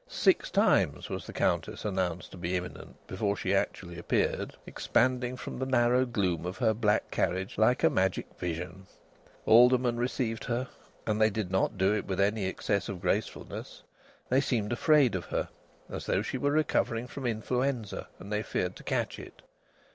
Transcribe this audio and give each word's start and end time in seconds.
Six 0.07 0.49
times 0.49 1.09
was 1.11 1.27
the 1.27 1.31
Countess 1.31 1.85
announced 1.85 2.31
to 2.31 2.37
be 2.37 2.55
imminent 2.55 2.97
before 3.05 3.35
she 3.37 3.53
actually 3.53 3.99
appeared, 3.99 4.55
expanding 4.65 5.37
from 5.37 5.59
the 5.59 5.65
narrow 5.67 6.07
gloom 6.07 6.43
of 6.43 6.57
her 6.57 6.73
black 6.73 7.11
carriage 7.11 7.55
like 7.55 7.83
a 7.83 7.89
magic 7.91 8.25
vision. 8.39 8.87
Aldermen 9.45 9.97
received 9.97 10.45
her 10.45 10.69
and 11.05 11.21
they 11.21 11.29
did 11.29 11.51
not 11.51 11.77
do 11.77 11.93
it 11.93 12.07
with 12.07 12.19
any 12.19 12.47
excess 12.47 12.89
of 12.89 12.99
gracefulness. 12.99 13.83
They 14.29 14.41
seemed 14.41 14.73
afraid 14.73 15.13
of 15.13 15.25
her, 15.25 15.49
as 15.87 16.07
though 16.07 16.23
she 16.23 16.39
was 16.39 16.51
recovering 16.51 17.05
from 17.05 17.27
influenza 17.27 18.07
and 18.17 18.33
they 18.33 18.41
feared 18.41 18.75
to 18.77 18.83
catch 18.83 19.19
it. 19.19 19.43